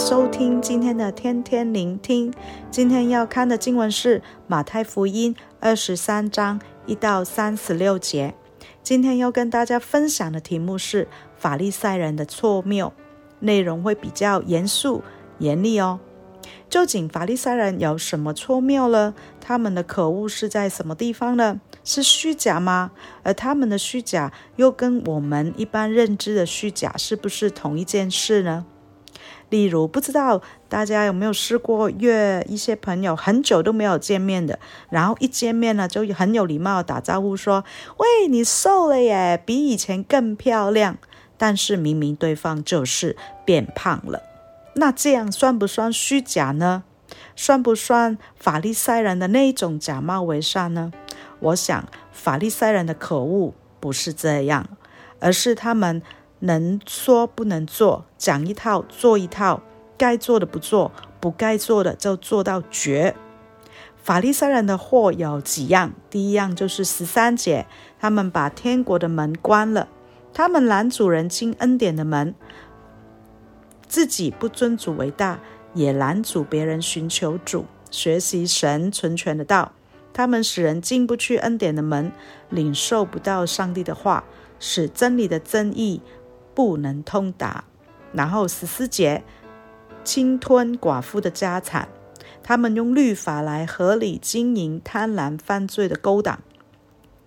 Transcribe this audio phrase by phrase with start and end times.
[0.00, 2.32] 收听今天的天天聆听。
[2.70, 8.34] 今天要看的经文是马太福音二十三章一到三十六节。
[8.82, 12.94] 今天要跟大家分享的题目是法利赛人的错谬，
[13.40, 15.02] 内容会比较严肃
[15.38, 16.00] 严厉哦。
[16.70, 19.14] 究竟法利赛人有什么错谬呢？
[19.38, 21.60] 他们的可恶是在什么地方呢？
[21.84, 22.90] 是虚假吗？
[23.22, 28.64] 而他们的虚假又跟我们一般认知的虚假是不是同一件事呢？
[29.50, 37.64] 例如，不知道大家有没有试过约一些朋友很久都没有见面的，然后一见面呢，就很有礼貌打招呼说
[37.98, 40.96] ：“喂，你瘦了耶，比以前更漂亮。”
[41.36, 44.22] 但是明明对方就是变胖了。
[44.74, 46.84] 那这样算不算虚假呢？
[47.34, 50.92] 算不算法利赛人的那一种假冒伪善呢？
[51.40, 54.68] 我想法利赛人的可恶不是这样，
[55.18, 56.02] 而是他们
[56.40, 59.62] 能说不能做，讲一套做一套，
[59.96, 63.14] 该做的不做，不该做的就做到绝。
[64.02, 65.92] 法利赛人的祸有几样？
[66.08, 67.66] 第一样就是十三节，
[67.98, 69.88] 他们把天国的门关了，
[70.32, 72.34] 他们拦主人进恩典的门。
[73.86, 75.40] 自己不尊主为大，
[75.74, 79.72] 也拦阻别人寻求主、学习神存全的道。
[80.12, 82.10] 他们使人进不去恩典的门，
[82.48, 84.24] 领受不到上帝的话，
[84.58, 86.00] 使真理的真意
[86.54, 87.64] 不能通达。
[88.12, 89.22] 然后十四节，
[90.02, 91.88] 侵吞寡妇的家产，
[92.42, 96.40] 他们用律法来合理经营贪婪犯罪的勾当。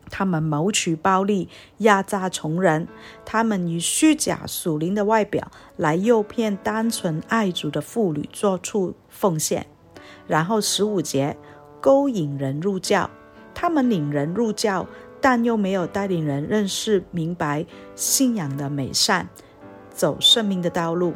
[0.09, 1.49] 他们谋取暴利，
[1.80, 2.85] 压榨穷人；
[3.25, 9.65] 他们以虚假属灵的外表来诱骗单纯爱主的妇女做出奉献。
[10.27, 11.35] 然后十五节，
[11.81, 13.09] 勾引人入教，
[13.55, 14.85] 他们领人入教，
[15.23, 19.30] 但又没有带领人认识明白信仰的美善，
[19.89, 21.13] 走圣命的道路。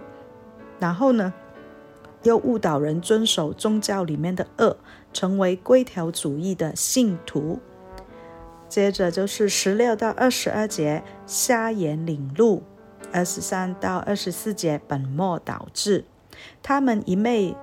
[0.79, 1.33] 然后呢，
[2.23, 4.77] 又误导人遵守宗教里面的恶，
[5.11, 7.59] 成为规条主义的信徒。
[8.69, 12.61] 接着就是十六到二十二节，瞎眼领路；
[13.11, 16.05] 二十三到二十四节，本末倒置。
[16.63, 17.53] 他们一昧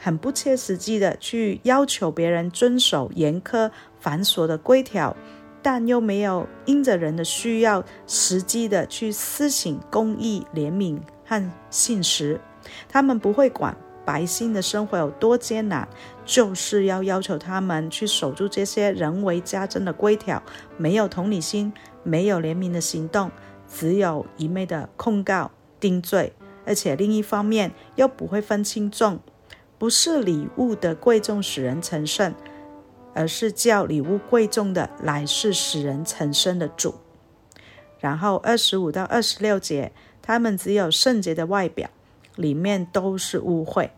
[0.00, 5.16] 很不切实际的去要求别人遵守严苛繁琐的规条，
[5.64, 12.38] 但又没有因着人的需要，实际的去施行公义、怜悯和信实。
[12.86, 13.74] 他们不会管。
[14.06, 15.88] 百姓的生活有多艰难，
[16.26, 20.42] 就是要要求他们去守住这些人为加增的规条，
[20.76, 23.30] 没有同理心，没有怜悯的行动，
[23.66, 25.50] 只有一昧的控告、
[25.80, 26.34] 定罪，
[26.66, 29.18] 而且另一方面又不会分轻重，
[29.78, 32.34] 不是礼物的贵重使人成圣，
[33.14, 36.94] 而是叫礼物贵重的乃是使人成身的主。
[37.98, 41.88] 然后二十五到二十六节，他们只有圣洁的外表。
[42.36, 43.90] 里面都是污秽。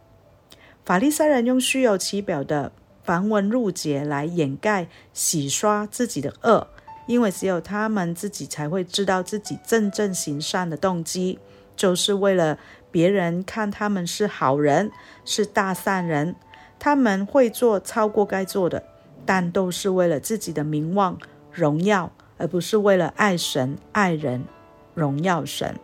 [0.85, 2.71] 法利赛人用虚有其表的
[3.03, 6.69] 繁文缛节来掩盖、洗刷自己的恶，
[7.07, 11.39] 因为只有他们自己才会知道自己真正行善的动机，
[11.75, 12.59] 就是为了
[12.91, 14.91] 别人看他们是好人，
[15.25, 16.37] 是大善人。
[16.79, 18.85] 他们会做超过该做的，
[19.27, 21.19] 但都是为了自己的名望、
[21.53, 24.45] 荣耀，而不是为了爱神、爱人、
[24.95, 25.79] 荣耀神。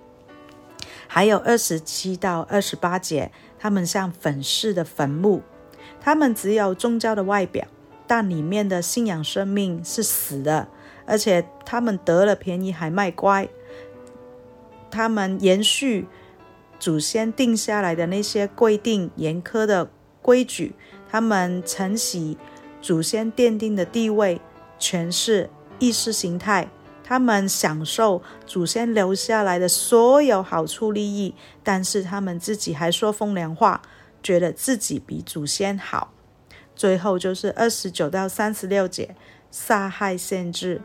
[1.09, 5.43] 还有二十七到二十八节，他们像粉饰的坟墓，
[6.01, 7.67] 他们只有宗教的外表，
[8.07, 10.69] 但里面的信仰生命是死的，
[11.05, 13.49] 而且他们得了便宜还卖乖，
[14.91, 16.07] 他们延续
[16.79, 19.91] 祖先定下来的那些规定严苛的
[20.23, 20.75] 规矩，
[21.11, 22.39] 他们承袭
[22.83, 24.39] 祖先奠定的地位、
[24.79, 25.49] 权势、
[25.79, 26.69] 意识形态。
[27.05, 33.83] 他们享受祖先留下来的所有好处利益，但是他们自己还说风凉话，
[34.23, 36.13] 觉得自己比祖先好。
[36.75, 39.15] 最后就是二十九到三十六节，
[39.51, 40.81] 杀害先知、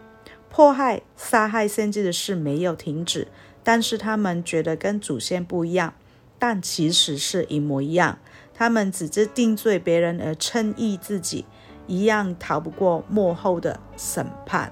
[0.49, 3.29] 迫害、杀害先知的事没有停止，
[3.63, 5.93] 但是他们觉得跟祖先不一样，
[6.37, 8.19] 但其实是一模一样。
[8.53, 11.45] 他们只知定罪别人而称义自己，
[11.87, 14.71] 一样逃不过幕后的审判。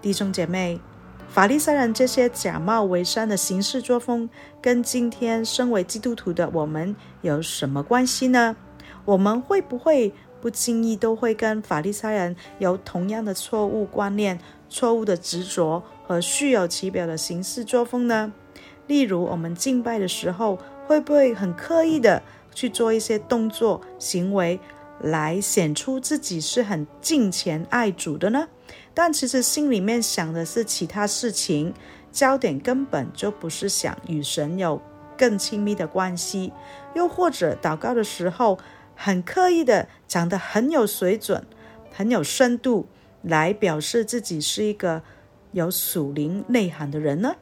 [0.00, 0.80] 弟兄姐妹，
[1.28, 4.30] 法利赛人这些假冒伪善的行事作风，
[4.62, 8.56] 跟今天身为基督徒的我们有什么关系呢？
[9.04, 14.38] 我们会不会不经意都会跟法利赛人有同样的错误观念、
[14.68, 18.32] 错误的执着和虚有其表的行事作风呢？
[18.86, 22.22] 例如，我们敬拜的时候，会不会很刻意的
[22.54, 24.58] 去做一些动作、行为，
[25.00, 28.48] 来显出自己是很敬虔爱主的呢？
[28.92, 31.72] 但其实心里面想的是其他事情，
[32.12, 34.80] 焦点根本就不是想与神有
[35.16, 36.52] 更亲密的关系，
[36.94, 38.58] 又或者祷告的时候
[38.94, 41.46] 很刻意的讲得很有水准、
[41.92, 42.86] 很有深度，
[43.22, 45.02] 来表示自己是一个
[45.52, 47.36] 有属灵内涵的人呢？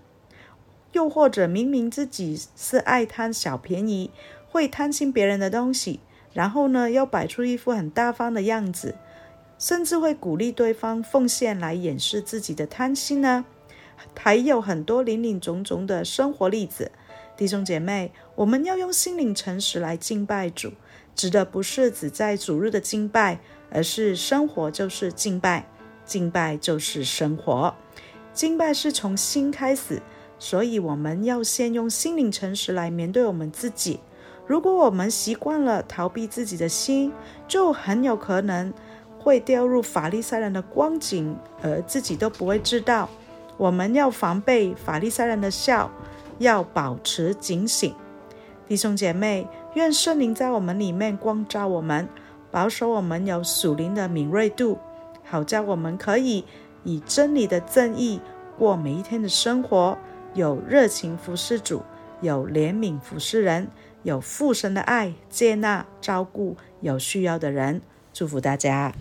[0.93, 4.11] 又或者明明自己是爱贪小便宜，
[4.49, 6.01] 会贪心别人的东西，
[6.39, 8.95] 然后呢，要摆出一副很大方的样子，
[9.59, 13.45] 甚至会鼓励对方奉献来掩饰自己的贪心呢？
[14.17, 16.93] 还有很多林林总总的生活例子。
[17.37, 20.71] 弟兄姐妹，我们要用心灵诚实来敬拜主，
[21.17, 23.41] 指的不是只在主日的敬拜，
[23.73, 25.67] 而是生活就是敬拜，
[26.05, 27.75] 敬拜就是生活。
[28.33, 30.01] 敬拜是从心开始，
[30.39, 33.99] 所以我们要先用心灵诚实来面对我们自己。
[34.49, 37.13] 如果我们习惯了逃避自己的心，
[37.47, 38.75] 就很有可能
[39.21, 43.09] 会掉入法利赛人的光景，而自己都不会知道。
[43.57, 45.89] 我们要防备法利赛人的笑。
[46.39, 47.93] 要保持警醒，
[48.69, 52.09] 弟兄姐妹，愿圣灵在我们里面光照我们，
[52.53, 54.79] 保守我们有属灵的敏锐度，
[55.25, 56.45] 好叫我们可以
[56.85, 58.21] 以真理的正义
[58.57, 59.99] 过每一天的生活，
[60.33, 61.83] 有热情服侍主，
[62.21, 63.67] 有怜悯服侍人，
[64.09, 67.83] 有父神的爱接纳照顾有需要的人。
[68.15, 68.95] 祝福大家。